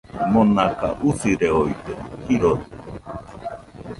Monaka 0.31 0.87
usireode 1.09 1.91
jirodɨkue. 2.25 2.91